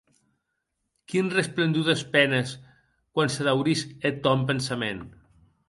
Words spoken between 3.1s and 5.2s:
quan se daurís eth tòn pensament!